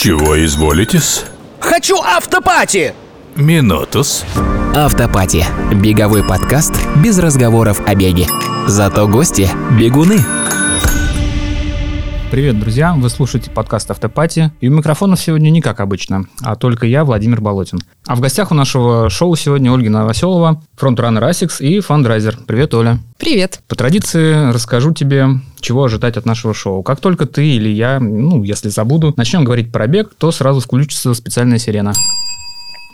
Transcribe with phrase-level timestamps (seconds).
[0.00, 1.24] Чего изволитесь?
[1.58, 2.94] Хочу автопати!
[3.34, 4.24] Минутус.
[4.76, 5.44] Автопати.
[5.72, 6.72] Беговой подкаст
[7.02, 8.28] без разговоров о беге.
[8.68, 10.37] Зато гости– бегуны.
[12.30, 12.92] Привет, друзья!
[12.92, 14.52] Вы слушаете подкаст «Автопати».
[14.60, 17.78] И у микрофонов сегодня не как обычно, а только я, Владимир Болотин.
[18.06, 22.40] А в гостях у нашего шоу сегодня Ольга Новоселова, фронтраннер ASICS и фандрайзер.
[22.46, 22.98] Привет, Оля.
[23.16, 23.62] Привет.
[23.66, 26.82] По традиции расскажу тебе, чего ожидать от нашего шоу.
[26.82, 31.14] Как только ты или я, ну, если забуду, начнем говорить про бег, то сразу включится
[31.14, 31.94] специальная сирена.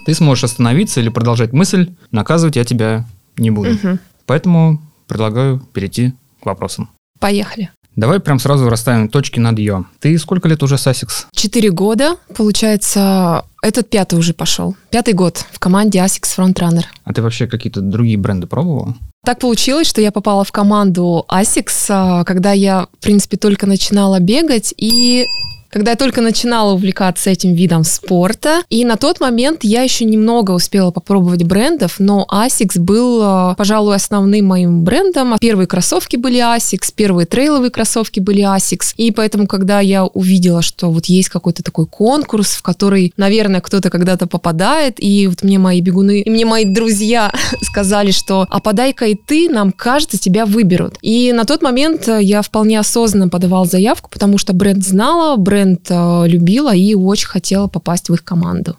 [0.06, 3.04] Ты сможешь остановиться или продолжать мысль, наказывать я тебя
[3.36, 3.70] не буду.
[3.70, 3.98] Мгм.
[4.26, 6.88] Поэтому предлагаю перейти к вопросам.
[7.18, 7.70] Поехали.
[7.96, 9.84] Давай прям сразу расставим точки над «ё».
[10.00, 11.26] Ты сколько лет уже с ASICS?
[11.32, 14.74] Четыре года, получается, этот пятый уже пошел.
[14.90, 16.84] Пятый год в команде ASICS Frontrunner.
[17.04, 18.94] А ты вообще какие-то другие бренды пробовала?
[19.24, 24.20] Так получилось, что я попала в команду ASICS, а, когда я, в принципе, только начинала
[24.20, 25.26] бегать и
[25.74, 28.62] когда я только начинала увлекаться этим видом спорта.
[28.70, 33.96] И на тот момент я еще немного успела попробовать брендов, но ASICS был, а, пожалуй,
[33.96, 35.36] основным моим брендом.
[35.40, 38.94] Первые кроссовки были ASICS, первые трейловые кроссовки были ASICS.
[38.98, 43.90] И поэтому, когда я увидела, что вот есть какой-то такой конкурс, в который, наверное, кто-то
[43.90, 49.06] когда-то попадает, и вот мне мои бегуны, и мне мои друзья сказали, что а подай-ка
[49.06, 50.98] и ты, нам кажется, тебя выберут.
[51.02, 55.63] И на тот момент э, я вполне осознанно подавала заявку, потому что бренд знала, бренд
[55.88, 58.76] э, любила и очень хотела попасть в их команду.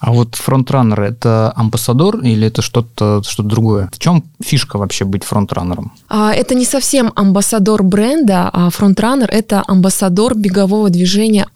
[0.00, 3.88] А вот фронтраннер– это амбассадор или это что-то что другое?
[3.92, 5.92] В чем фишка вообще быть фронтраннером?
[6.08, 11.46] А, Это не совсем амбассадор бренда, а фронтранер– это амбассадор бегового движения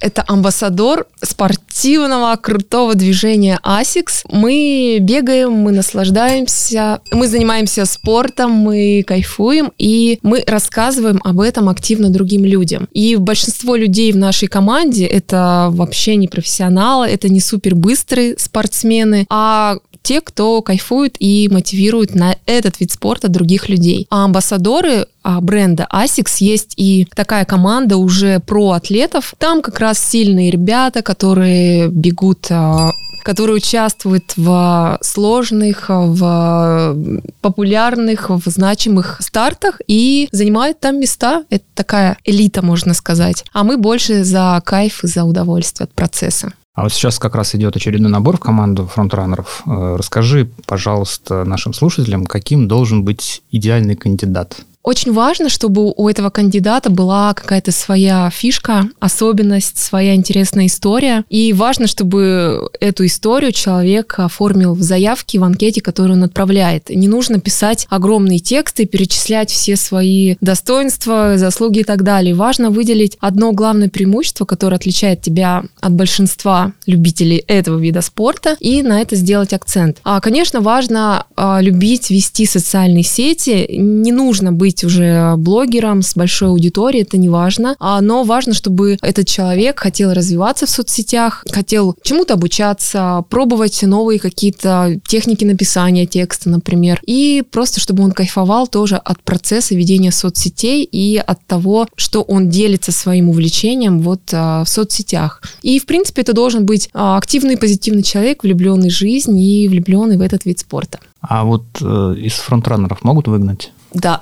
[0.00, 4.24] это амбассадор спортивного крутого движения ASICS.
[4.30, 12.10] Мы бегаем, мы наслаждаемся, мы занимаемся спортом, мы кайфуем, и мы рассказываем об этом активно
[12.10, 12.88] другим людям.
[12.92, 19.26] И большинство людей в нашей команде это вообще не профессионалы, это не супер быстрые спортсмены,
[19.28, 24.06] а те, кто кайфует и мотивирует на этот вид спорта других людей.
[24.10, 29.34] А амбассадоры а, бренда ASICS есть и такая команда уже про атлетов.
[29.38, 32.90] Там как раз сильные ребята, которые бегут а,
[33.22, 36.96] которые участвуют в сложных, в
[37.40, 41.44] популярных, в значимых стартах и занимают там места.
[41.50, 43.44] Это такая элита, можно сказать.
[43.52, 46.52] А мы больше за кайф и за удовольствие от процесса.
[46.74, 49.62] А вот сейчас как раз идет очередной набор в команду фронтраннеров.
[49.66, 54.64] Э, Расскажи, пожалуйста, нашим слушателям, каким должен быть идеальный кандидат.
[54.82, 61.24] Очень важно, чтобы у этого кандидата была какая-то своя фишка, особенность, своя интересная история.
[61.28, 66.88] И важно, чтобы эту историю человек оформил в заявке, в анкете, которую он отправляет.
[66.88, 72.34] Не нужно писать огромные тексты, перечислять все свои достоинства, заслуги и так далее.
[72.34, 78.82] Важно выделить одно главное преимущество, которое отличает тебя от большинства любителей этого вида спорта, и
[78.82, 79.98] на это сделать акцент.
[80.04, 83.66] А, конечно, важно а, любить вести социальные сети.
[83.76, 87.76] Не нужно быть уже блогером с большой аудиторией, это не важно.
[87.78, 94.18] А, но важно, чтобы этот человек хотел развиваться в соцсетях, хотел чему-то обучаться, пробовать новые
[94.18, 97.00] какие-то техники написания текста, например.
[97.06, 102.48] И просто, чтобы он кайфовал тоже от процесса ведения соцсетей и от того, что он
[102.48, 105.42] делится своим увлечением вот а, в соцсетях.
[105.62, 110.16] И, в принципе, это должен быть а, активный, позитивный человек, влюбленный в жизнь и влюбленный
[110.16, 110.98] в этот вид спорта.
[111.20, 113.72] А вот э, из фронтраннеров могут выгнать?
[113.92, 114.20] Да.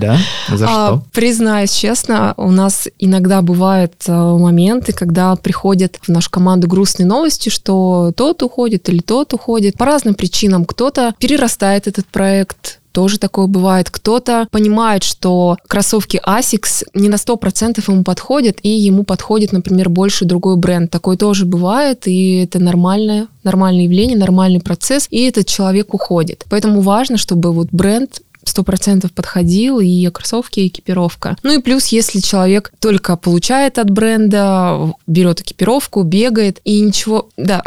[0.00, 0.18] Да?
[0.48, 1.04] За А, что?
[1.12, 7.48] признаюсь честно, у нас иногда бывают э, моменты, когда приходят в нашу команду грустные новости,
[7.48, 10.64] что тот уходит или тот уходит по разным причинам.
[10.64, 13.90] Кто-то перерастает этот проект, тоже такое бывает.
[13.90, 20.24] Кто-то понимает, что кроссовки ASICS не на 100% ему подходят, и ему подходит, например, больше
[20.24, 20.92] другой бренд.
[20.92, 26.44] Такое тоже бывает, и это нормальное, нормальное явление, нормальный процесс, и этот человек уходит.
[26.48, 31.36] Поэтому важно, чтобы вот бренд сто процентов подходил, и кроссовки, и экипировка.
[31.42, 37.62] Ну и плюс, если человек только получает от бренда, берет экипировку, бегает, и ничего, да,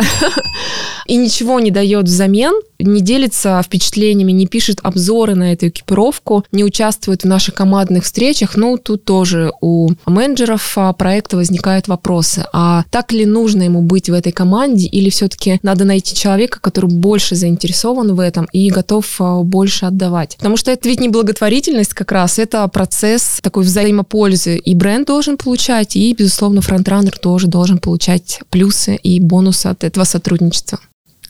[1.06, 6.64] и ничего не дает взамен, не делится впечатлениями, не пишет обзоры на эту экипировку, не
[6.64, 12.46] участвует в наших командных встречах, ну, тут тоже у менеджеров а, проекта возникают вопросы.
[12.54, 16.90] А так ли нужно ему быть в этой команде, или все-таки надо найти человека, который
[16.90, 20.36] больше заинтересован в этом и готов а, больше отдавать?
[20.38, 24.58] Потому что это ведь не благотворительность как раз, это процесс такой взаимопользы.
[24.58, 30.06] И бренд должен получать, и, безусловно, фронтранер тоже должен получать плюсы и бонусы от этого
[30.06, 30.80] сотрудничества.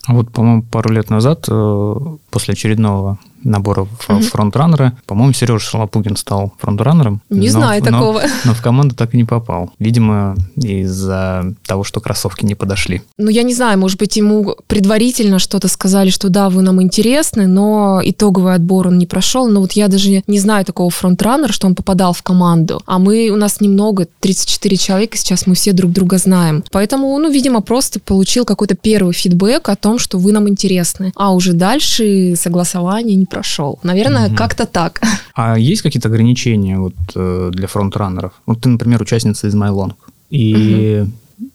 [0.05, 1.95] А вот, по-моему, пару лет назад, э,
[2.29, 4.21] после очередного набора в Мгм.
[4.23, 4.93] фронтраннера.
[5.05, 7.21] По-моему, Сережа Шалопугин стал фронтранером.
[7.29, 8.21] Не но- знаю но- такого.
[8.45, 9.71] Но в команду так и не попал.
[9.79, 13.01] Видимо, из-за того, что кроссовки не подошли.
[13.17, 17.47] Ну, я не знаю, может быть, ему предварительно что-то сказали, что да, вы нам интересны,
[17.47, 19.47] но итоговый отбор он не прошел.
[19.49, 22.81] Но вот я даже не знаю такого фронтранера, что он попадал в команду.
[22.85, 26.63] А мы, у нас немного, 34 человека, сейчас мы все друг друга знаем.
[26.71, 31.11] Поэтому, ну, видимо, просто получил какой-то первый фидбэк о том, что вы нам интересны.
[31.15, 33.79] А уже дальше согласование прошел.
[33.83, 34.35] Наверное, Мгм.
[34.35, 35.01] как-то так.
[35.35, 38.31] А есть какие-то ограничения вот, э, для FrontRunner ов?
[38.47, 39.93] Вот ты, например, участница Измайлонг.
[40.31, 41.05] И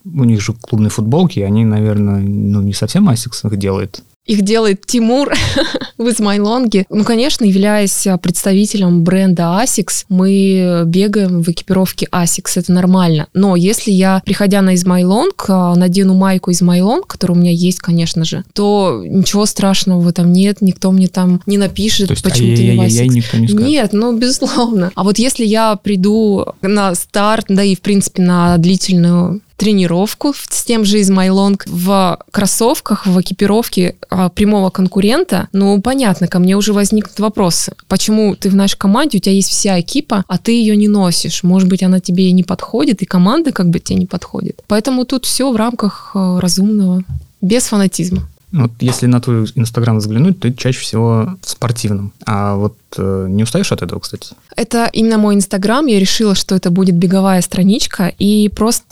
[0.05, 4.01] у них же клубные футболки, они, наверное, ну, не совсем Asics их делает.
[4.25, 5.33] Их делает Тимур
[5.97, 6.85] в Измайлонге.
[6.89, 13.27] Ну, конечно, являясь а, представителем бренда Asics, мы бегаем в экипировке Asics, это нормально.
[13.33, 18.23] Но если я, приходя на Измайлонг, а, надену майку Измайлонг, которая у меня есть, конечно
[18.23, 22.55] же, то ничего страшного в этом нет, никто мне там не напишет, То есть почему
[22.55, 23.07] ты не в Asics.
[23.07, 23.67] никто не скажет.
[23.67, 24.91] Нет, ну, безусловно.
[24.95, 30.63] А вот если я приду на старт, да и, в принципе, на длительную тренировку с
[30.63, 36.73] тем же Измайлонг в кроссовках, в экипировке а, прямого конкурента, ну, понятно, ко мне уже
[36.73, 37.73] возникнут вопросы.
[37.87, 41.43] Почему ты в нашей команде, у тебя есть вся экипа, а ты ее не носишь?
[41.43, 44.61] Может быть, она тебе и не подходит, и команда как бы тебе не подходит.
[44.67, 47.03] Поэтому тут все в рамках а, разумного,
[47.41, 48.27] без фанатизма.
[48.53, 52.13] Вот если на твой Инстаграм взглянуть, ты чаще всего в спортивном.
[52.23, 54.35] А вот э, не устаешь от этого, кстати?
[54.55, 55.83] Это именно мой Инстаграм.
[55.87, 58.85] Я решила, что это будет беговая страничка, и просто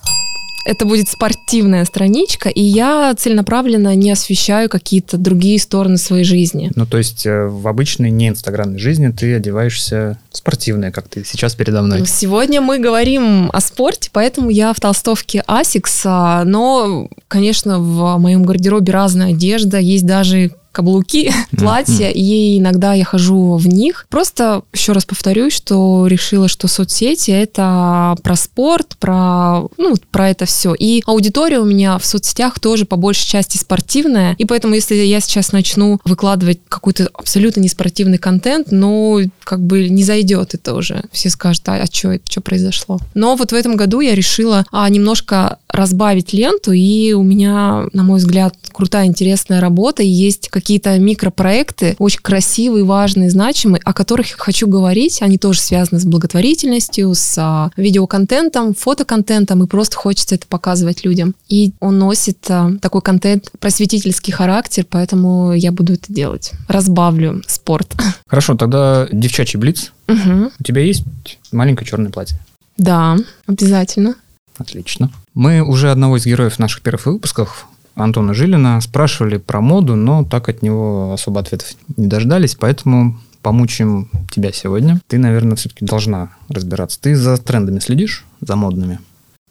[0.66, 6.72] это будет спортивная страничка, и я целенаправленно не освещаю какие-то другие стороны своей жизни.
[6.76, 11.24] Ну, то есть э, в обычной не инстаграмной жизни ты одеваешься в спортивное, как ты
[11.26, 12.06] сейчас передо мной.
[12.06, 18.44] Сегодня мы говорим о спорте, поэтому я в толстовке Asics, а, но, конечно, в моем
[18.44, 24.06] гардеробе разная одежда, есть даже каблуки, платья, и иногда я хожу в них.
[24.10, 30.46] Просто еще раз повторюсь, что решила, что соцсети это про спорт, про, ну, про это
[30.46, 30.74] все.
[30.74, 35.20] И аудитория у меня в соцсетях тоже по большей части спортивная, и поэтому если я
[35.20, 41.04] сейчас начну выкладывать какой-то абсолютно неспортивный контент, ну, как бы не зайдет это уже.
[41.12, 43.00] Все скажут, а, а что это, что произошло?
[43.14, 48.04] Но вот в этом году я решила а, немножко разбавить ленту, и у меня, на
[48.04, 54.30] мой взгляд, крутая, интересная работа, и есть какие-то микропроекты, очень красивые, важные, значимые, о которых
[54.30, 55.22] я хочу говорить.
[55.22, 61.36] Они тоже связаны с благотворительностью, с а, видеоконтентом, фотоконтентом, и просто хочется это показывать людям.
[61.48, 66.52] И он носит а, такой контент, просветительский характер, поэтому я буду это делать.
[66.68, 67.96] Разбавлю спорт.
[68.28, 69.92] Хорошо, тогда девчачий блиц.
[70.08, 70.52] Мгм.
[70.60, 71.04] У тебя есть
[71.52, 72.38] маленькое черное платье?
[72.78, 74.16] Да, обязательно.
[74.62, 75.12] Отлично.
[75.34, 80.50] Мы уже одного из героев наших первых выпусков, Антона Жилина, спрашивали про моду, но так
[80.50, 85.02] от него особо ответов не дождались, поэтому помучим тебя сегодня.
[85.08, 87.00] Ты, наверное, все-таки должна разбираться.
[87.02, 89.00] Ты за трендами следишь, за модными?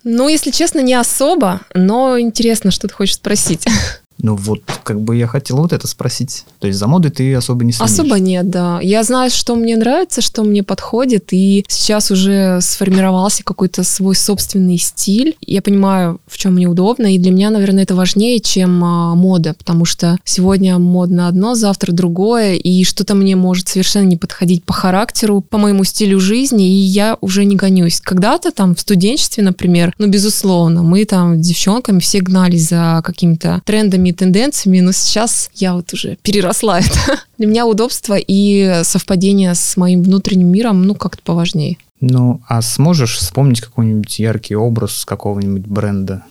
[0.05, 3.67] Ну, если честно, не особо, но интересно, что ты хочешь спросить.
[4.23, 6.45] Ну вот, как бы я хотел вот это спросить.
[6.59, 7.93] То есть за модой ты особо не следишь?
[7.93, 8.81] Особо нет, да.
[8.83, 14.79] Я знаю, что мне нравится, что мне подходит, и сейчас уже сформировался какой-то свой собственный
[14.79, 15.37] стиль.
[15.41, 19.55] Я понимаю, в чем мне удобно, и для меня, наверное, это важнее, чем а, мода,
[19.55, 24.73] потому что сегодня модно одно, завтра другое, и что-то мне может совершенно не подходить по
[24.73, 28.01] характеру, по моему стилю жизни, и я уже не гонюсь.
[28.01, 33.63] Когда-то там в студенчестве, например, ну, безусловно, мы там с девчонками все гнались за какими-то
[33.65, 37.21] трендами и тенденциями, но сейчас я вот уже переросла это.
[37.39, 41.79] Для меня удобство и совпадение с моим внутренним миром, ну, как-то поважнее.
[42.01, 46.25] Ну, а сможешь вспомнить какой-нибудь яркий образ какого-нибудь бренда?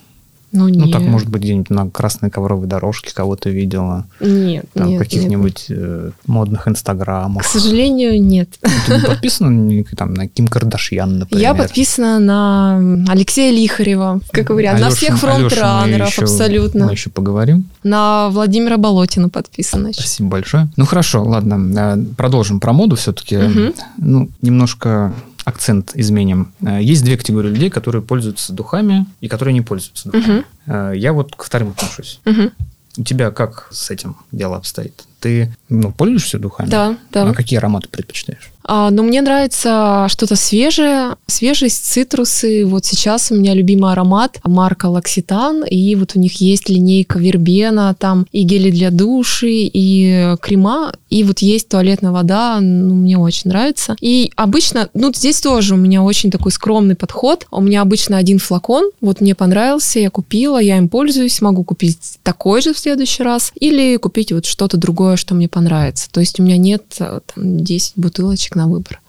[0.52, 0.92] Ну, Ну, нет.
[0.92, 6.10] так, может быть, где-нибудь на красной ковровой дорожке кого-то видела, Нет, там, нет, каких-нибудь э,
[6.26, 7.40] модных нет.
[7.40, 8.48] К сожалению, нет.
[8.86, 9.50] Ты не подписана
[9.96, 11.42] там, на Ким Кардашьян, например?
[11.42, 16.86] Я подписана на Алексея Лихарева, как вариант, на Алёша- всех фронтранеров, абсолютно.
[16.86, 17.64] Мы еще поговорим.
[17.84, 20.00] На Владимира Болотина подписана еще.
[20.00, 20.68] Спасибо большое.
[20.76, 23.36] Ну, хорошо, ладно, э, продолжим про моду все-таки.
[23.36, 23.72] Мгм.
[23.98, 25.12] Ну, немножко
[25.44, 26.52] акцент изменим.
[26.60, 30.44] Э, Есть две категории людей, которые пользуются духами и которые не пользуются духами.
[30.66, 32.20] Э, Я вот ко вторым отношусь.
[32.24, 32.50] мгм.
[32.96, 35.04] У тебя как с этим дело обстоит?
[35.20, 36.68] Ты ну, пользуешься духами?
[36.68, 37.28] Да, да.
[37.28, 38.50] А какие ароматы предпочитаешь?
[38.72, 42.64] А, но мне нравится что-то свежее, свежесть, цитрусы.
[42.64, 47.94] Вот сейчас у меня любимый аромат марка Лакситан, и вот у них есть линейка вербена,
[47.94, 53.50] там и гели для души, и крема, и вот есть туалетная вода, ну, мне очень
[53.50, 53.96] нравится.
[54.00, 57.46] И обычно, ну, здесь тоже у меня очень такой скромный подход.
[57.50, 61.98] У меня обычно один флакон, вот мне понравился, я купила, я им пользуюсь, могу купить
[62.22, 66.08] такой же в следующий раз, или купить вот что-то другое такое, что мне понравится.
[66.10, 69.00] То есть у меня нет э, там, 10 бутылочек на выбор.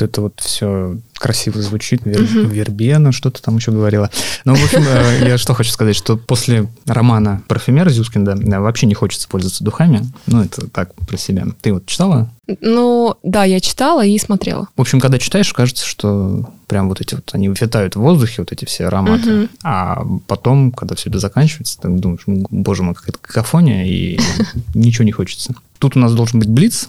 [0.00, 4.10] Это вот все красиво звучит, вер, вербена, что-то там еще говорила.
[4.44, 8.86] Ну, в общем, э, я что хочу сказать, что после романа «Парфюмер» Зюскинда да, вообще
[8.86, 10.04] не хочется пользоваться духами.
[10.26, 11.46] Ну, это так, про себя.
[11.62, 12.30] Ты вот читала?
[12.60, 14.68] Ну, да, я читала и смотрела.
[14.76, 18.52] В общем, когда читаешь, кажется, что прям вот эти вот, они витают в воздухе, вот
[18.52, 19.30] эти все ароматы.
[19.30, 19.48] Мгм.
[19.62, 24.18] А потом, когда все это заканчивается, ты думаешь, «Ну, боже мой, какая-то какофония, и
[24.74, 25.54] ничего не хочется.
[25.78, 26.88] Тут у нас должен быть блиц,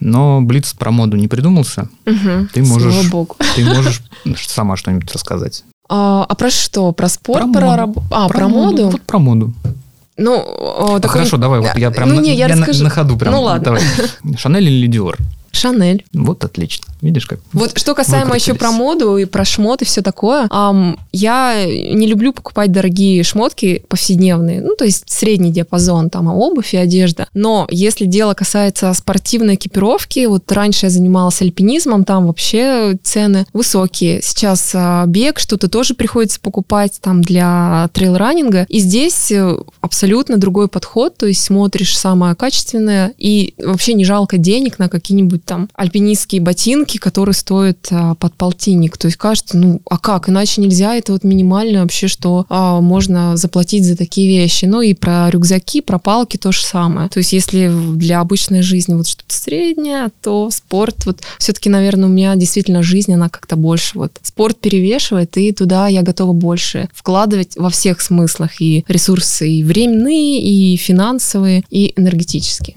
[0.00, 1.88] но блиц про моду не придумался.
[2.06, 2.48] Мгм.
[2.52, 3.36] Ты можешь- Слава богу.
[3.56, 4.02] Ты можешь
[4.46, 5.64] сама что-нибудь рассказать.
[5.88, 6.92] А, а про что?
[6.92, 7.42] Про спорт?
[7.44, 7.76] Про Про, моду.
[7.76, 8.88] раб- А, про, моду?
[8.90, 9.52] Вот про моду.
[10.16, 12.84] Ну, о, А такой- Хорошо, давай, вот я прям Ну, на, не, я на- расскажу.
[12.84, 13.34] на ходу прям.
[13.34, 13.64] Ну, ладно.
[13.64, 13.82] Давай.
[14.38, 15.18] Шанель или Диор?
[15.50, 16.04] Шанель.
[16.12, 16.86] Вот отлично.
[17.04, 17.40] Видишь, как?
[17.52, 22.06] Вот что касаемо еще про моду и про шмот и все такое, ам, я не
[22.06, 27.28] люблю покупать дорогие шмотки повседневные, ну, то есть средний диапазон, там, а обувь и одежда.
[27.34, 34.22] Но если дело касается спортивной экипировки, вот раньше я занималась альпинизмом, там вообще цены высокие.
[34.22, 38.64] Сейчас а, бег, что-то тоже приходится покупать там для трейл-раннинга.
[38.70, 44.38] И здесь э, абсолютно другой подход, то есть смотришь самое качественное, и вообще не жалко
[44.38, 48.96] денег на какие-нибудь там альпинистские ботинки, которые стоят а, под полтинник.
[48.96, 53.36] То есть кажется, ну а как, иначе нельзя, это вот минимально вообще, что а, можно
[53.36, 54.64] заплатить за такие вещи.
[54.64, 57.08] Ну и про рюкзаки, про палки то же самое.
[57.08, 62.12] То есть если для обычной жизни вот что-то среднее, то спорт, вот все-таки, наверное, у
[62.12, 67.56] меня действительно жизнь, она как-то больше вот спорт перевешивает, и туда я готова больше вкладывать
[67.56, 72.76] во всех смыслах и ресурсы и временные, и финансовые, и энергетические.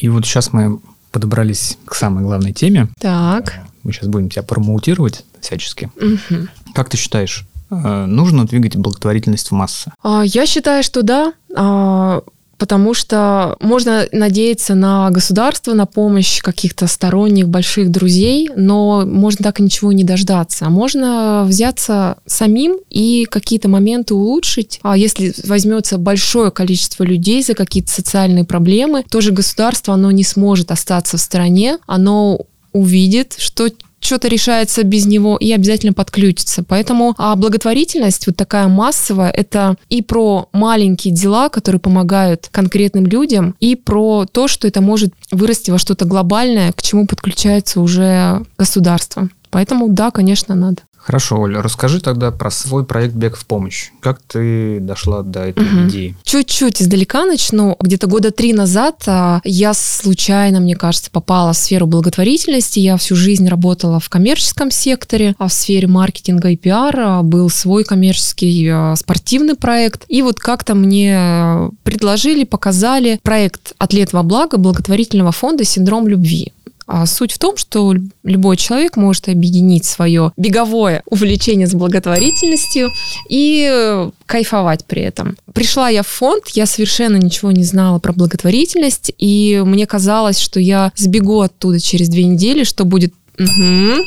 [0.00, 0.80] И вот сейчас мы
[1.14, 2.88] подобрались к самой главной теме.
[2.98, 3.60] Так.
[3.84, 5.88] Мы сейчас будем тебя промоутировать всячески.
[6.00, 6.48] Мгм.
[6.74, 9.92] Как ты считаешь, э, нужно двигать благотворительность в массы?
[10.02, 12.22] А, Я считаю, что да, а,
[12.58, 19.60] потому что можно надеяться на государство, на помощь каких-то сторонних больших друзей, но можно так
[19.60, 20.66] и ничего не дождаться.
[20.66, 24.80] А Можно взяться самим и какие-то моменты улучшить.
[24.82, 30.70] А если возьмется большое количество людей за какие-то социальные проблемы, тоже государство, оно не сможет
[30.70, 32.40] остаться в стороне, оно
[32.72, 33.68] увидит, что
[34.04, 36.62] что-то решается без него и обязательно подключится.
[36.62, 43.54] Поэтому а благотворительность, вот такая массовая, это и про маленькие дела, которые помогают конкретным людям,
[43.60, 49.28] и про то, что это может вырасти во что-то глобальное, к чему подключается уже государство.
[49.54, 50.82] Поэтому да, конечно, надо.
[50.96, 53.90] Хорошо, Оля, расскажи тогда про свой проект «Бег в помощь».
[54.00, 55.88] Как ты дошла до этой Мгм.
[55.88, 56.16] идеи?
[56.24, 57.76] Чуть-чуть издалека начну.
[57.78, 62.80] Где-то года три назад а, я случайно, мне кажется, попала в сферу благотворительности.
[62.80, 67.84] Я всю жизнь работала в коммерческом секторе, а в сфере маркетинга и пиара был свой
[67.84, 70.06] коммерческий а, спортивный проект.
[70.08, 76.52] И вот как-то мне предложили, показали проект «Атлет во благо» благотворительного фонда «Синдром любви».
[76.86, 82.90] А суть в том, что любой человек может объединить свое беговое увлечение с благотворительностью
[83.28, 85.36] и э, кайфовать при этом.
[85.52, 90.60] Пришла я в фонд, я совершенно ничего не знала про благотворительность, и мне казалось, что
[90.60, 93.14] я сбегу оттуда через две недели, что будет...
[93.38, 94.02] Мгм.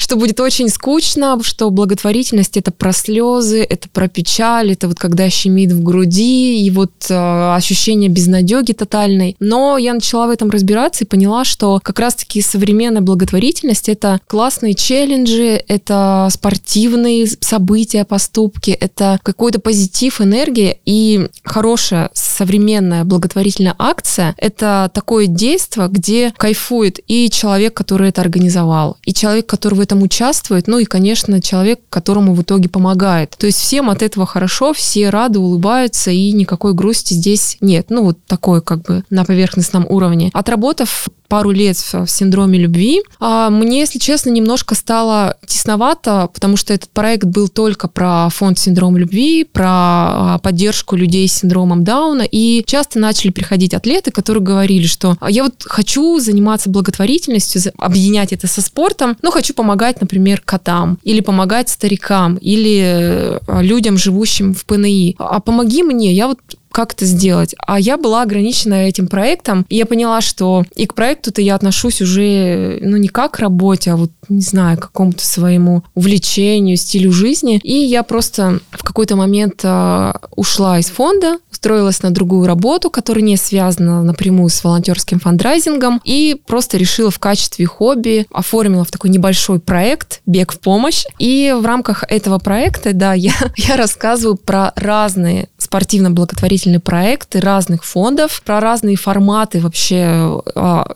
[0.00, 5.28] Что будет очень скучно, что благотворительность это про слезы, это про печаль, это вот когда
[5.28, 9.36] щемит в груди, и вот э, ощущение безнадеги тотальной.
[9.40, 14.74] Но я начала в этом разбираться и поняла, что как раз-таки современная благотворительность это классные
[14.74, 24.90] челленджи, это спортивные события, поступки, это какой-то позитив, энергия и хорошая современная благотворительная акция это
[24.94, 30.68] такое действие, где кайфует и человек, который это организовал, и человек, который в этом участвует,
[30.68, 33.34] ну и, конечно, человек, которому в итоге помогает.
[33.36, 37.86] То есть всем от этого хорошо, все рады, улыбаются, и никакой грусти здесь нет.
[37.90, 40.30] Ну, вот такой как бы на поверхностном уровне.
[40.32, 43.02] Отработав пару лет в синдроме любви.
[43.20, 48.58] А мне, если честно, немножко стало тесновато, потому что этот проект был только про фонд
[48.58, 54.42] синдром любви, про а, поддержку людей с синдромом Дауна, и часто начали приходить атлеты, которые
[54.42, 60.00] говорили, что «А я вот хочу заниматься благотворительностью, объединять это со спортом, но хочу помогать,
[60.00, 65.14] например, котам, или помогать старикам, или э, людям, живущим в ПНИ.
[65.18, 66.38] А помоги мне, я вот
[66.72, 67.54] как это сделать.
[67.66, 72.00] А я была ограничена этим проектом, и я поняла, что и к проекту-то я отношусь
[72.00, 77.12] уже, ну, не как к работе, а вот, не знаю, к какому-то своему увлечению, стилю
[77.12, 77.60] жизни.
[77.62, 83.22] И я просто в какой-то момент а, ушла из фонда, устроилась на другую работу, которая
[83.22, 89.10] не связана напрямую с волонтерским фандрайзингом, и просто решила в качестве хобби, оформила в такой
[89.10, 91.04] небольшой проект «Бег в помощь».
[91.18, 98.42] И в рамках этого проекта, да, я, я рассказываю про разные спортивно-благотворительные проекты разных фондов,
[98.44, 100.40] про разные форматы вообще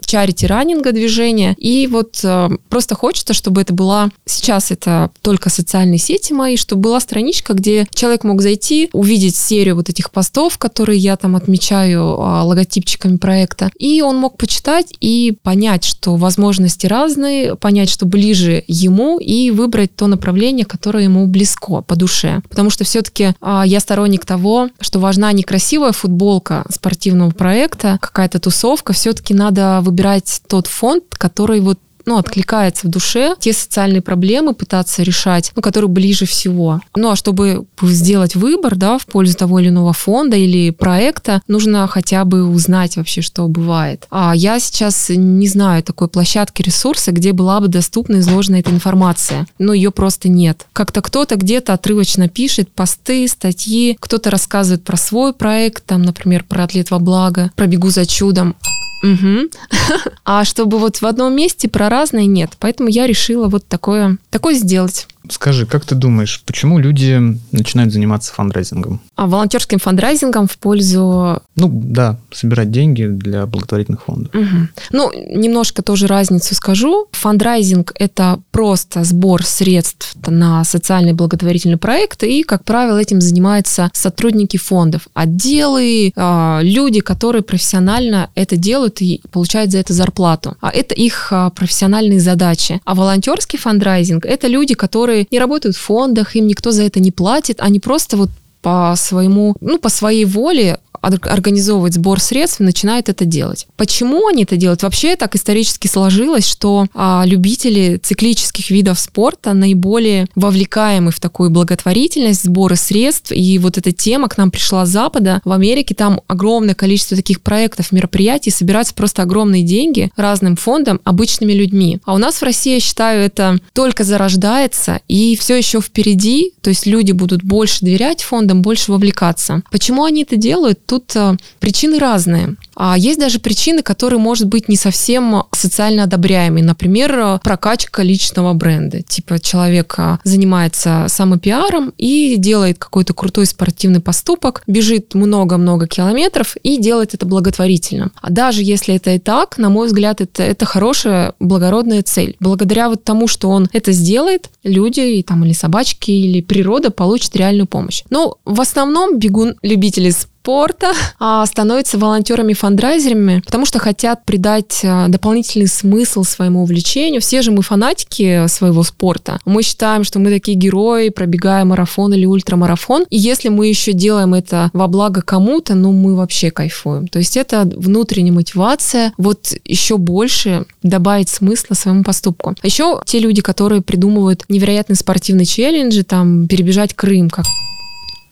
[0.04, 1.54] чарити-раннинга движения.
[1.59, 4.11] И вот э, просто хочется, чтобы это была...
[4.26, 9.76] Сейчас это только социальные сети мои, чтобы была страничка, где человек мог зайти, увидеть серию
[9.76, 15.37] вот этих постов, которые я там отмечаю а, логотипчиками проекта, и он мог почитать и
[15.43, 21.83] понять, что возможности разные, понять, что ближе ему, и выбрать то направление, которое ему близко
[21.83, 22.43] по душе.
[22.49, 28.40] Потому что все-таки а, я сторонник того, что важна не красивая футболка спортивного проекта, какая-то
[28.40, 34.54] тусовка, все-таки надо выбирать тот фонд, который вот ну, откликается в душе, те социальные проблемы
[34.54, 36.80] пытаться решать, ну, которые ближе всего.
[36.96, 41.87] Ну, а чтобы сделать выбор, да, в пользу того или иного фонда или проекта, нужно
[41.87, 44.06] хотя бы узнать вообще, что бывает.
[44.11, 49.46] А я сейчас не знаю такой площадки, ресурса, где была бы доступна изложена эта информация.
[49.58, 50.66] Но ее просто нет.
[50.73, 56.64] Как-то кто-то где-то отрывочно пишет посты, статьи, кто-то рассказывает про свой проект, там, например, про
[56.64, 58.56] атлет во благо, про бегу за чудом.
[59.04, 59.50] Угу.
[60.25, 62.57] А чтобы вот в одном месте про разное нет.
[62.59, 65.07] Поэтому я решила вот такое, такое сделать.
[65.31, 67.19] Скажи, как ты думаешь, почему люди
[67.52, 69.00] начинают заниматься фандрайзингом?
[69.16, 71.43] А волонтерским фандрайзингом в пользу...
[71.57, 74.35] Ну, да, собирать деньги для благотворительных фондов.
[74.35, 74.69] Угу.
[74.93, 77.09] Ну, немножко тоже разницу скажу.
[77.12, 84.57] Фандрайзинг– это просто сбор средств на социальные благотворительные проекты, и, как правило, этим занимаются сотрудники
[84.57, 90.57] фондов, отделы, а, люди, которые профессионально это делают и получают за это зарплату.
[90.61, 92.81] А это их а, профессиональные задачи.
[92.85, 97.00] А волонтерский фандрайзинг– это люди, которые которые не работают в фондах, им никто за это
[97.00, 98.30] не платит, они просто вот
[98.62, 103.66] по своему, ну, по своей воле организовывать сбор средств, начинают это делать.
[103.76, 104.82] Почему они это делают?
[104.82, 112.44] Вообще так исторически сложилось, что а, любители циклических видов спорта наиболее вовлекаемы в такую благотворительность,
[112.44, 115.40] сборы средств, и вот эта тема к нам пришла с Запада.
[115.44, 121.52] В Америке там огромное количество таких проектов, мероприятий, собираются просто огромные деньги разным фондам, обычными
[121.52, 121.99] людьми.
[122.04, 126.70] А у нас в России, я считаю, это только зарождается, и все еще впереди, то
[126.70, 129.62] есть люди будут больше доверять фондам, больше вовлекаться.
[129.70, 130.84] Почему они это делают?
[130.95, 132.57] Тут э, причины разные.
[132.76, 136.65] А есть даже причины, которые, может быть, не совсем социально одобряемые.
[136.65, 139.02] Например, э, прокачка личного бренда.
[139.02, 146.78] Типа человек э, занимается самопиаром и делает какой-то крутой спортивный поступок, бежит много-много километров и
[146.78, 148.11] делает это благотворительно.
[148.21, 152.37] А даже если это и так, на мой взгляд, это, это хорошая, благородная цель.
[152.39, 157.37] Благодаря вот тому, что он это сделает, люди и там или собачки, или природа получат
[157.37, 158.03] реальную помощь.
[158.11, 160.11] Но в основном бегун любители
[160.45, 167.23] спорта а становятся волонтерами-фандрайзерами, потому что хотят придать а, дополнительный смысл своему увлечению.
[167.23, 169.39] Все же мы фанатики своего спорта.
[169.47, 173.07] Мы считаем, что мы такие герои, пробегая марафон или ультрамарафон.
[173.09, 177.09] И если мы еще делаем это во благо кому-то, ну мы вообще кайфуем.
[177.09, 182.55] То есть это внутренняя мотивация вот еще больше добавить смысла своему поступку.
[182.63, 187.45] Еще те люди, которые придумывают невероятные спортивные челленджи, там перебежать Крым, как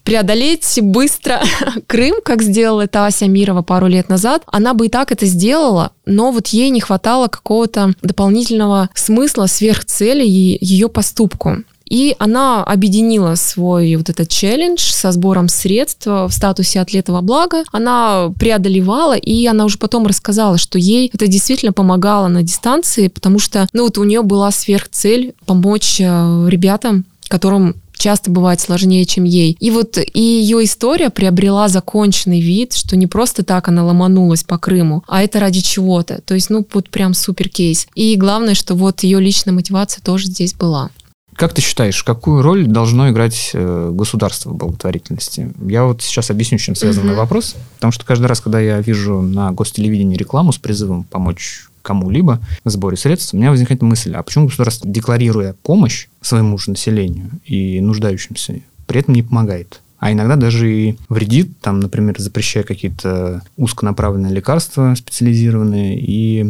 [0.03, 1.41] преодолеть быстро
[1.87, 5.91] Крым, как сделала это Ася Мирова пару лет назад, она бы и так это сделала,
[6.05, 11.63] но вот ей не хватало какого-то дополнительного смысла, сверхцели ее поступку.
[11.93, 17.63] И она объединила свой вот этот челлендж со сбором средств в статусе атлета во благо.
[17.71, 23.37] Она преодолевала, и она уже потом рассказала, что ей это действительно помогало на дистанции, потому
[23.37, 29.23] что, ну вот у нее была сверхцель помочь э, ребятам, которым часто бывает сложнее, чем
[29.25, 29.55] ей.
[29.59, 34.57] И вот и ее история приобрела законченный вид, что не просто так она ломанулась по
[34.57, 36.21] Крыму, а это ради чего-то.
[36.25, 37.85] То есть, ну, вот прям супер кейс.
[37.93, 40.89] И главное, что вот ее личная мотивация тоже здесь была.
[41.35, 45.51] Как ты считаешь, какую роль должно играть э, государство в благотворительности?
[45.65, 47.55] Я вот сейчас объясню, чем связан мой вопрос.
[47.75, 52.69] Потому что каждый раз, когда я вижу на гостелевидении рекламу с призывом помочь кому-либо в
[52.69, 57.81] сборе средств, у меня возникает мысль, а почему государство, декларируя помощь своему же населению и
[57.81, 59.81] нуждающимся, при этом не помогает?
[60.03, 66.43] а иногда даже и вредит, там, например, запрещая какие-то узконаправленные лекарства специализированные и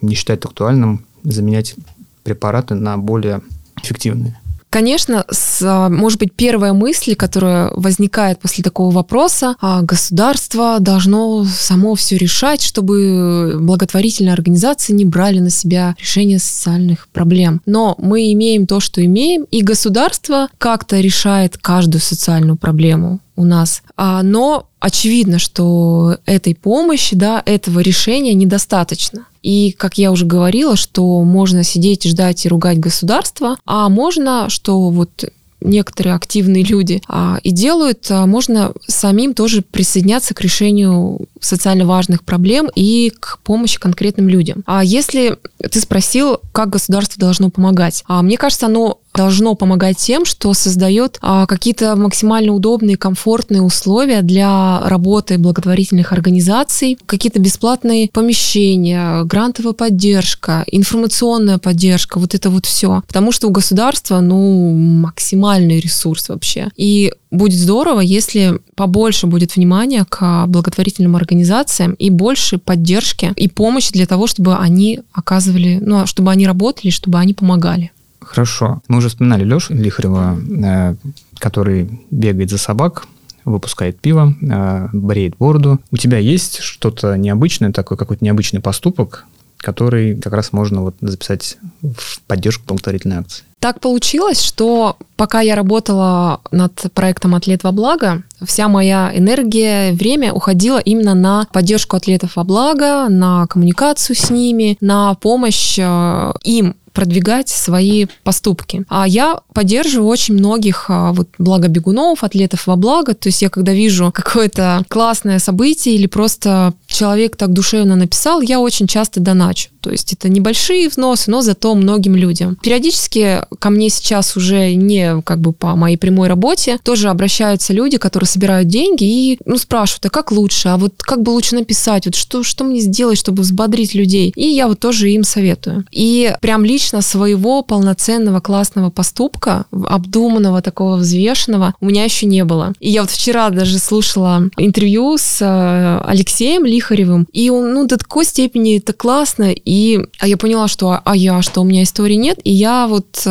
[0.00, 1.74] не считает актуальным заменять
[2.22, 3.40] препараты на более
[3.82, 4.36] эффективные.
[4.74, 11.44] Конечно, с, а, может быть, первая мысль, которая возникает после такого вопроса, а государство должно
[11.44, 17.62] само все решать, чтобы благотворительные организации не брали на себя решение социальных проблем.
[17.66, 23.82] Но мы имеем то, что имеем, и государство как-то решает каждую социальную проблему у нас.
[23.96, 29.26] А, но очевидно, что этой помощи, да, этого решения недостаточно.
[29.42, 34.88] И, как я уже говорила, что можно сидеть, ждать и ругать государство, а можно, что
[34.88, 35.26] вот
[35.64, 42.22] некоторые активные люди а, и делают, а, можно самим тоже присоединяться к решению социально важных
[42.22, 44.62] проблем и к помощи конкретным людям.
[44.66, 50.24] А если ты спросил, как государство должно помогать, а мне кажется, оно должно помогать тем,
[50.24, 59.22] что создает а, какие-то максимально удобные, комфортные условия для работы благотворительных организаций, какие-то бесплатные помещения,
[59.24, 63.02] грантовая поддержка, информационная поддержка, вот это вот все.
[63.06, 66.68] Потому что у государства, ну, максимальный ресурс вообще.
[66.76, 73.92] И будет здорово, если побольше будет внимания к благотворительным организациям и больше поддержки и помощи
[73.92, 77.92] для того, чтобы они оказывали, ну, чтобы они работали, чтобы они помогали.
[78.34, 78.82] Хорошо.
[78.88, 80.94] Мы уже вспоминали Лешу Лихарева, э,
[81.38, 83.06] который бегает за собак,
[83.44, 85.78] выпускает пиво, э, бреет бороду.
[85.92, 89.26] У тебя есть что-то необычное, такой какой-то необычный поступок,
[89.58, 93.44] который как раз можно вот записать в поддержку благотворительной акции?
[93.60, 100.32] Так получилось, что пока я работала над проектом «Атлет во благо», вся моя энергия, время
[100.32, 106.74] уходило именно на поддержку атлетов во благо, на коммуникацию с ними, на помощь э, им
[106.94, 108.84] продвигать свои поступки.
[108.88, 113.14] А я поддерживаю очень многих а, вот благобегунов, атлетов во благо.
[113.14, 118.60] То есть я когда вижу какое-то классное событие или просто человек так душевно написал, я
[118.60, 119.68] очень часто доначу.
[119.80, 122.56] То есть это небольшие взносы, но зато многим людям.
[122.62, 127.98] Периодически ко мне сейчас уже не как бы по моей прямой работе тоже обращаются люди,
[127.98, 132.06] которые собирают деньги и ну, спрашивают, а как лучше, а вот как бы лучше написать,
[132.06, 134.32] вот что, что мне сделать, чтобы взбодрить людей.
[134.36, 135.84] И я вот тоже им советую.
[135.90, 142.72] И прям лично своего полноценного классного поступка, обдуманного, такого взвешенного, у меня еще не было.
[142.80, 147.96] И я вот вчера даже слушала интервью с э, Алексеем Лихаревым, и он, ну, до
[147.96, 152.14] такой степени это классно, и а я поняла, что а я, что у меня истории
[152.14, 153.30] нет, и я вот, э,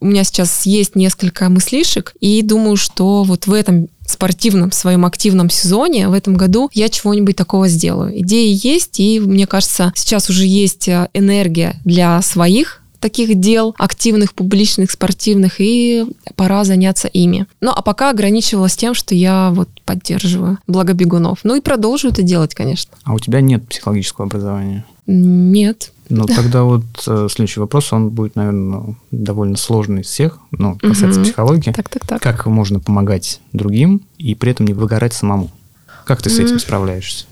[0.00, 5.50] у меня сейчас есть несколько мыслишек, и думаю, что вот в этом спортивном своем активном
[5.50, 8.18] сезоне в этом году я чего-нибудь такого сделаю.
[8.20, 14.34] Идеи есть, и мне кажется, сейчас уже есть э, энергия для своих таких дел, активных,
[14.34, 17.46] публичных, спортивных, и пора заняться ими.
[17.60, 21.40] Ну, а пока ограничивалась тем, что я вот поддерживаю благобегунов.
[21.44, 22.92] Ну и продолжу это делать, конечно.
[23.04, 24.84] А у тебя нет психологического образования?
[25.06, 25.92] Нет.
[26.08, 31.20] Ну, тогда вот э, следующий вопрос, он будет, наверное, довольно сложный из всех, ну, касается
[31.20, 31.26] угу.
[31.26, 31.72] психологии.
[31.72, 32.22] Так, так, так.
[32.22, 35.50] Как можно помогать другим и при этом не выгорать самому?
[36.04, 37.26] Как ты с этим справляешься?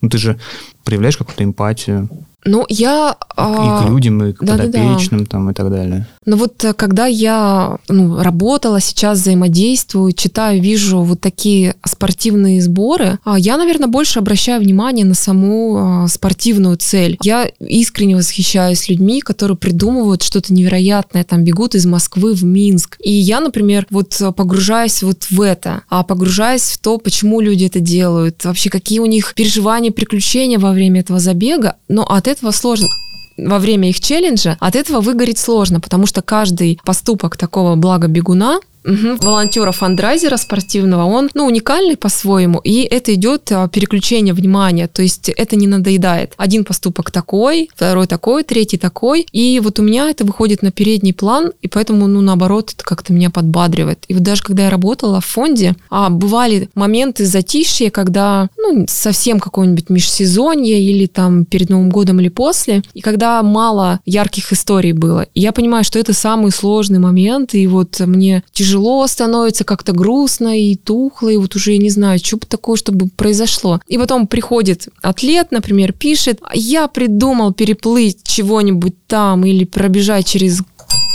[0.00, 0.38] Ну, ты же
[0.84, 2.08] проявляешь какую-то эмпатию.
[2.44, 3.16] Ну, я...
[3.36, 5.30] И к людям, и к да, подопечным, да, да.
[5.30, 6.06] там, и так далее.
[6.24, 13.18] Но вот э, когда я ну, работала, сейчас взаимодействую, читаю, вижу вот такие спортивные сборы,
[13.24, 17.18] а, я, наверное, больше обращаю внимание на саму а, спортивную цель.
[17.22, 22.96] Я искренне восхищаюсь людьми, которые придумывают что-то невероятное, там бегут из Москвы в Минск.
[23.02, 27.80] И я, например, вот погружаюсь вот в это, а погружаюсь в то, почему люди это
[27.80, 31.76] делают, вообще какие у них переживания, приключения во время этого забега.
[31.88, 32.88] Но от этого сложно
[33.36, 38.60] во время их челленджа, от этого выгореть сложно, потому что каждый поступок такого блага бегуна
[38.84, 39.16] Угу.
[39.20, 45.28] Волонтера фандрайзера спортивного, он ну, уникальный по-своему, и это идет а, переключение внимания, то есть
[45.28, 46.32] это не надоедает.
[46.38, 51.12] Один поступок такой, второй такой, третий такой, и вот у меня это выходит на передний
[51.12, 54.04] план, и поэтому, ну, наоборот, это как-то меня подбадривает.
[54.08, 59.40] И вот даже когда я работала в фонде, а, бывали моменты затишья, когда, ну, совсем
[59.40, 65.26] какое-нибудь межсезонье или там перед Новым годом или после, и когда мало ярких историй было.
[65.34, 69.92] И я понимаю, что это самый сложный момент, и вот мне тяжело тяжело становится, как-то
[69.92, 73.80] грустно и тухло, и вот уже я не знаю, что бы такое, чтобы произошло.
[73.88, 80.62] И потом приходит атлет, например, пишет, я придумал переплыть чего-нибудь там или пробежать через.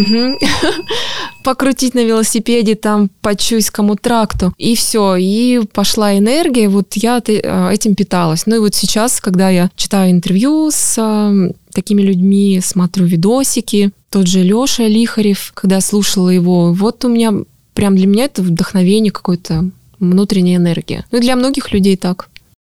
[1.43, 4.53] Покрутить на велосипеде там по Чуйскому тракту.
[4.57, 5.15] И все.
[5.15, 6.69] И пошла энергия.
[6.69, 8.47] Вот я э, этим питалась.
[8.47, 14.27] Ну и вот сейчас, когда я читаю интервью с э, такими людьми, смотрю видосики, тот
[14.27, 17.33] же Леша Лихарев, когда слушала его, вот у меня
[17.73, 21.03] прям для меня это вдохновение какое-то, внутренняя энергия.
[21.11, 22.29] Ну и для многих людей так.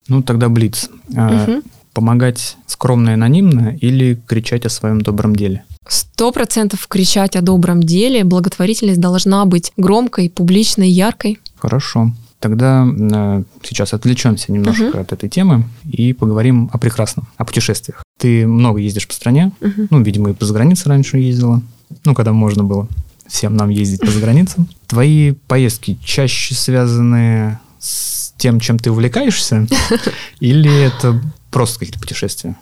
[0.07, 0.89] Ну тогда Блиц.
[1.09, 1.63] Угу.
[1.95, 5.65] Помогать скромно и анонимно или кричать о своем добром деле?
[5.89, 8.23] Сто процентов кричать о добром деле.
[8.23, 11.41] Благотворительность должна быть громкой, публичной, яркой.
[11.59, 12.13] Хорошо.
[12.43, 15.01] Тогда э, сейчас отвлечемся немножко uh-huh.
[15.03, 18.03] от этой темы и поговорим о прекрасном, о путешествиях.
[18.19, 19.87] Ты много ездишь по стране, uh-huh.
[19.91, 21.63] ну, видимо, и по загранице раньше ездила,
[22.05, 22.89] ну, когда можно было
[23.29, 24.69] всем нам ездить по заграницам.
[24.89, 29.69] Твои поездки чаще связаны с тем, чем ты увлекаешься,
[30.41, 32.57] или это просто какие-то путешествия?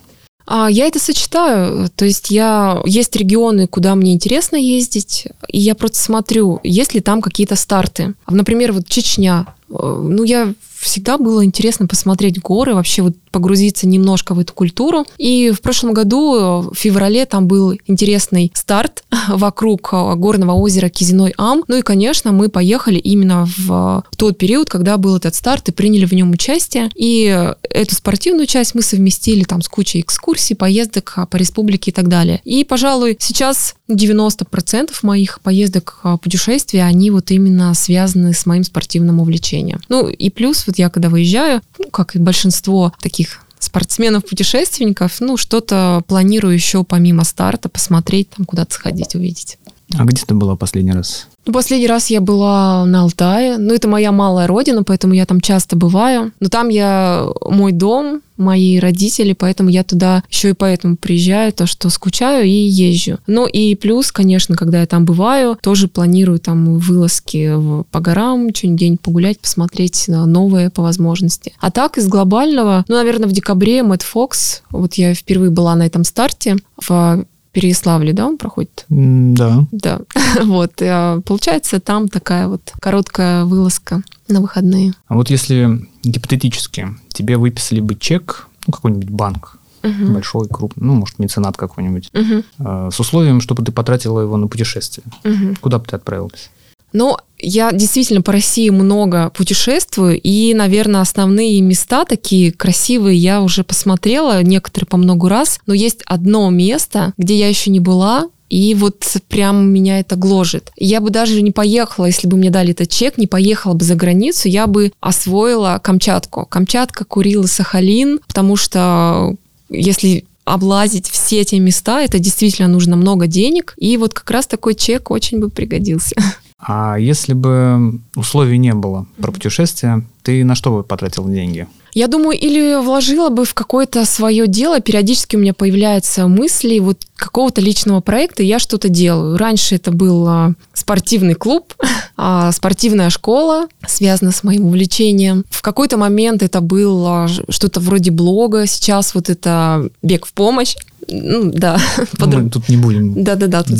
[0.46, 1.88] А я это сочетаю.
[1.96, 7.00] То есть я есть регионы, куда мне интересно ездить, и я просто смотрю, есть ли
[7.00, 8.12] там какие-то старты.
[8.28, 9.46] Например, вот Чечня.
[9.70, 15.04] Э, ну, я всегда было интересно посмотреть горы, вообще вот погрузиться немножко в эту культуру.
[15.18, 20.88] И в прошлом году, э, в феврале, там был интересный старт вокруг э, горного озера
[20.88, 21.64] Кизиной-Ам.
[21.68, 26.06] Ну и, конечно, мы поехали именно в тот период, когда был этот старт, и приняли
[26.06, 26.90] в нем участие.
[26.94, 32.08] И эту спортивную часть мы совместили там с кучей экскурсий, поездок по республике и так
[32.08, 32.40] далее.
[32.44, 39.59] И, пожалуй, сейчас 90% моих поездок, путешествий, они вот именно связаны с моим спортивным увлечением.
[39.88, 46.02] Ну и плюс вот я когда выезжаю, ну, как и большинство таких спортсменов-путешественников, ну, что-то
[46.06, 49.58] планирую еще помимо старта, посмотреть, там куда-то сходить, увидеть.
[49.98, 51.26] А где ты была последний раз?
[51.46, 53.56] Ну, последний раз я была на Алтае.
[53.58, 56.32] Ну, это моя малая родина, поэтому я там часто бываю.
[56.38, 61.66] Но там я мой дом, мои родители, поэтому я туда еще и поэтому приезжаю, то,
[61.66, 63.18] что скучаю и езжу.
[63.26, 67.52] Ну и плюс, конечно, когда я там бываю, тоже планирую там вылазки
[67.90, 71.52] по горам, что-нибудь погулять, посмотреть новое по возможности.
[71.60, 75.84] А так из глобального, ну, наверное, в декабре Мэтт Фокс, вот я впервые была на
[75.86, 78.84] этом старте, в Переяславле, да, он проходит?
[78.88, 79.66] Да.
[79.72, 80.00] Да.
[80.42, 80.72] вот.
[80.80, 84.92] А, получается, там такая вот короткая вылазка на выходные.
[85.08, 90.12] А вот если гипотетически тебе выписали бы чек, ну, какой-нибудь банк, угу.
[90.12, 92.90] большой, крупный, ну, может, меценат какой-нибудь, угу.
[92.90, 95.56] с условием, чтобы ты потратила его на путешествие, угу.
[95.60, 96.50] куда бы ты отправилась?
[96.92, 103.64] Ну, я действительно по России много путешествую, и, наверное, основные места такие красивые я уже
[103.64, 108.74] посмотрела, некоторые по много раз, но есть одно место, где я еще не была, и
[108.74, 110.72] вот прям меня это гложет.
[110.76, 113.94] Я бы даже не поехала, если бы мне дали этот чек, не поехала бы за
[113.94, 116.46] границу, я бы освоила Камчатку.
[116.46, 119.36] Камчатка, Курил и Сахалин, потому что
[119.68, 124.74] если облазить все эти места, это действительно нужно много денег, и вот как раз такой
[124.74, 126.16] чек очень бы пригодился.
[126.60, 131.66] А если бы условий не было про путешествие, ты на что бы потратил деньги?
[131.92, 134.80] Я думаю, или вложила бы в какое-то свое дело.
[134.80, 139.36] Периодически у меня появляются мысли вот какого-то личного проекта, я что-то делаю.
[139.36, 141.74] Раньше это был а, спортивный клуб,
[142.16, 145.44] а, спортивная школа, связана с моим увлечением.
[145.50, 150.76] В какой-то момент это было что-то вроде блога, сейчас вот это бег в помощь.
[151.08, 151.78] Ну, да.
[152.18, 153.78] Ну, мы тут не будем да, да, да, тут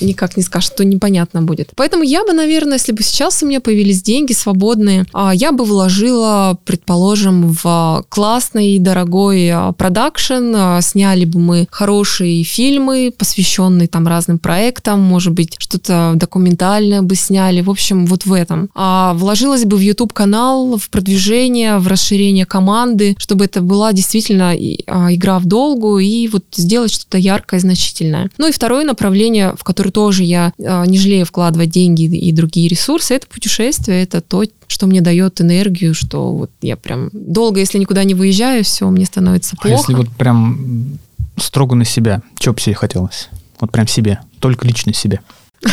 [0.00, 1.70] никак не скажешь, что непонятно будет.
[1.76, 5.64] Поэтому я бы, наверное, если бы сейчас у меня появились деньги свободные, а, я бы
[5.64, 14.38] вложила, предположим, в классный, дорогой а, продакшн, сняли бы мы хорошие фильмы, посвященные там разным
[14.38, 18.70] проектам, может быть, что-то документальное бы сняли, в общем, вот в этом.
[18.74, 25.38] А вложилась бы в YouTube-канал, в продвижение, в расширение команды, чтобы это была действительно игра
[25.38, 28.30] в долгу и вот сделать что-то яркое, значительное.
[28.38, 32.66] Ну и второе направление, в которое тоже я а, не жалею вкладывать деньги и другие
[32.66, 37.76] ресурсы, это путешествие, это то, что мне дает энергию, что вот я прям долго, если
[37.76, 39.68] никуда не выезжаю, все, мне становится плохо.
[39.68, 40.98] А если вот прям
[41.36, 43.28] строго на себя, что бы себе хотелось?
[43.60, 45.20] Вот прям себе, только лично себе.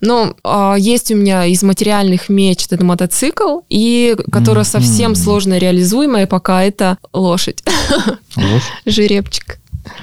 [0.00, 6.26] Но а, есть у меня из материальных меч это мотоцикл, и которая совсем сложно реализуемая
[6.26, 7.62] пока это лошадь.
[8.36, 8.62] Лошадь?
[8.86, 9.60] Жеребчик.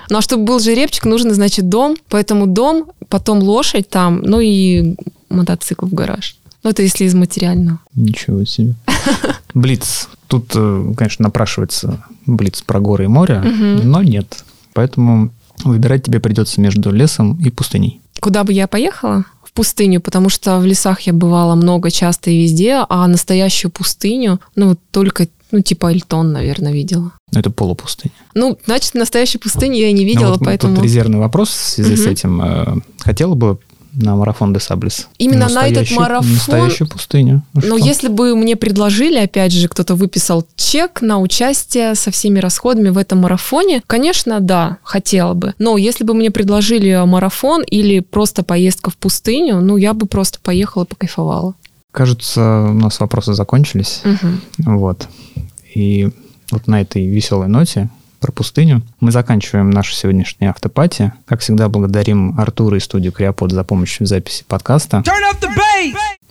[0.09, 1.97] Ну а чтобы был жеребчик, нужно, значит, дом.
[2.09, 4.95] Поэтому дом, потом лошадь там, ну и
[5.29, 6.37] мотоцикл в гараж.
[6.63, 7.79] Ну, это если из материального.
[7.95, 8.75] Ничего себе.
[9.53, 10.09] Блиц.
[10.27, 14.43] Тут, э, конечно, напрашивается блиц про горы и море, но нет.
[14.73, 15.31] Поэтому
[15.63, 17.99] выбирать тебе придется между лесом и пустыней.
[18.19, 19.25] Куда бы я поехала?
[19.43, 24.39] В пустыню, потому что в лесах я бывала много, часто и везде, а настоящую пустыню,
[24.55, 27.11] ну, только ну, типа Эльтон, наверное, видела.
[27.31, 28.13] Ну, это полупустыня.
[28.33, 30.75] Ну, значит, настоящей пустыни я не видела, ну, вот поэтому...
[30.75, 32.01] Тут резервный вопрос в связи угу.
[32.01, 32.41] с этим.
[32.41, 33.59] Э, хотела бы
[33.93, 35.07] на марафон де Саблес.
[35.17, 36.31] Именно на этот марафон?
[36.31, 37.43] Настоящую пустыню.
[37.53, 42.39] Ну, Но если бы мне предложили, опять же, кто-то выписал чек на участие со всеми
[42.39, 45.53] расходами в этом марафоне, конечно, да, хотела бы.
[45.59, 50.39] Но если бы мне предложили марафон или просто поездка в пустыню, ну, я бы просто
[50.41, 51.55] поехала, покайфовала.
[51.91, 54.01] Кажется, у нас вопросы закончились.
[54.05, 54.75] Угу.
[54.77, 55.07] Вот.
[55.73, 56.09] И
[56.51, 61.11] вот на этой веселой ноте про пустыню мы заканчиваем нашу сегодняшнюю автопати.
[61.25, 65.03] Как всегда, благодарим Артура и студию Криопод за помощь в записи подкаста.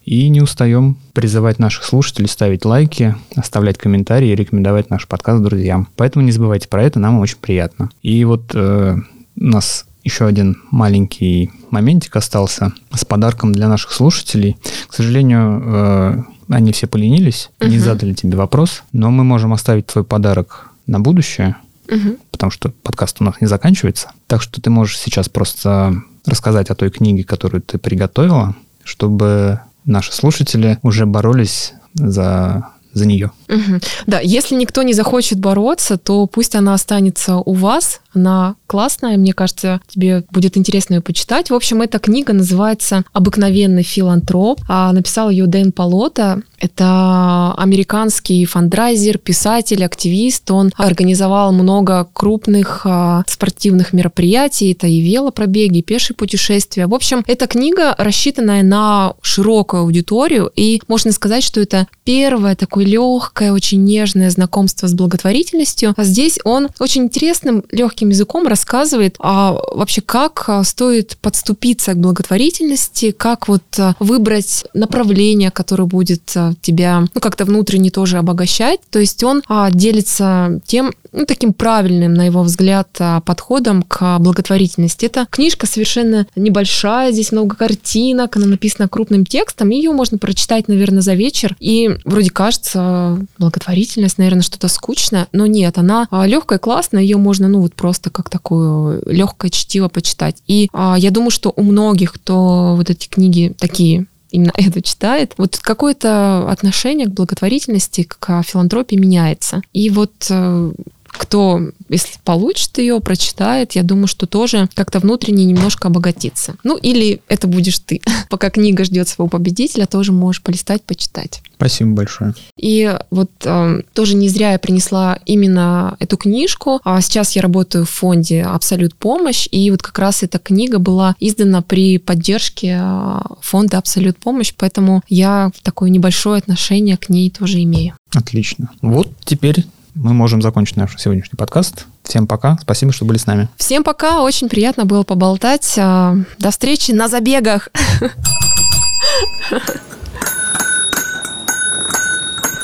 [0.05, 5.89] И не устаем призывать наших слушателей ставить лайки, оставлять комментарии и рекомендовать наш подкаст друзьям.
[5.97, 7.91] Поэтому не забывайте про это, нам очень приятно.
[8.03, 14.57] И вот э, у нас еще один маленький моментик остался с подарком для наших слушателей.
[14.89, 17.71] К сожалению, э, они все поленились, угу.
[17.71, 21.57] не задали тебе вопрос, но мы можем оставить твой подарок на будущее.
[21.91, 22.19] Мгм.
[22.31, 24.13] потому что подкаст у нас не заканчивается.
[24.29, 30.13] Так что ты можешь сейчас просто рассказать о той книге, которую ты приготовила, чтобы наши
[30.13, 33.33] слушатели уже боролись за, за нее.
[33.51, 33.81] Мгм.
[34.07, 38.01] Да, если никто не захочет бороться, то пусть она останется у вас.
[38.15, 41.51] Она классная, мне кажется, тебе будет интересно ее почитать.
[41.51, 44.61] В общем, эта книга называется «Обыкновенный филантроп».
[44.69, 46.43] А написал ее Дэн Полота.
[46.59, 50.51] Это американский фандрайзер, писатель, активист.
[50.51, 54.73] Он организовал много крупных а, спортивных мероприятий.
[54.73, 56.87] Это и велопробеги, и пешие путешествия.
[56.87, 60.51] В общем, эта книга рассчитанная на широкую аудиторию.
[60.55, 65.95] И можно сказать, что это первое такое легкое, очень нежное знакомство с благотворительностью.
[65.97, 71.99] А здесь он очень интересным, легким языком рассказывает а, вообще, как а, стоит подступиться к
[71.99, 78.81] благотворительности, как вот а, выбрать направление, которое будет а, тебя ну, как-то внутренне тоже обогащать.
[78.91, 82.89] То есть он делится тем, ну, таким правильным, на его взгляд,
[83.25, 85.07] подходом к благотворительности.
[85.07, 91.03] Это книжка совершенно небольшая, здесь много картинок, она написана крупным текстом, ее можно прочитать, наверное,
[91.03, 91.57] за вечер.
[91.61, 97.61] И вроде кажется, благотворительность, наверное, что-то скучное, но нет, она легкая, классная, ее можно, ну,
[97.61, 100.37] вот просто как такое легкое чтиво почитать.
[100.47, 105.35] И а, я думаю, что у многих, кто вот эти книги такие именно это читает,
[105.37, 109.63] вот какое-то отношение к благотворительности, к филантропии меняется.
[109.73, 110.73] И вот э,
[111.13, 116.55] кто, если получит ее, прочитает, я думаю, что тоже как-то внутренне немножко обогатится.
[116.65, 118.01] Ну, или это будешь ты.
[118.29, 121.43] Пока книга ждет своего победителя, тоже можешь полистать, почитать.
[121.57, 122.35] Спасибо большое.
[122.57, 126.81] И вот э, тоже не зря я принесла именно эту книжку.
[126.85, 131.15] А сейчас я работаю в фонде «Абсолют помощь», и вот как раз эта книга была
[131.21, 137.63] издана при поддержке э, фонда «Абсолют помощь», поэтому я такое небольшое отношение к ней тоже
[137.63, 137.95] имею.
[138.15, 138.71] Отлично.
[138.81, 139.67] Вот теперь
[140.03, 141.85] мы можем закончить наш сегодняшний подкаст.
[142.05, 142.57] Всем пока.
[142.63, 143.49] Спасибо, что были с нами.
[143.57, 144.23] Всем пока.
[144.23, 145.75] Очень приятно было поболтать.
[145.79, 147.69] А, До встречи на забегах.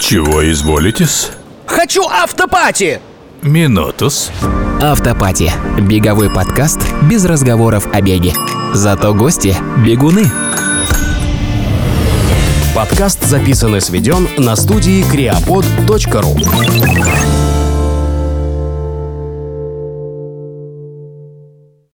[0.00, 1.30] Чего изволитесь?
[1.66, 3.00] Хочу автопати!
[3.42, 4.30] Минутус.
[4.80, 5.52] Автопати.
[5.80, 8.32] Беговой подкаст без разговоров о беге.
[8.72, 10.30] Зато гости– бегуны.
[12.76, 17.35] Подкаст записан и сведен на студии creapod.ru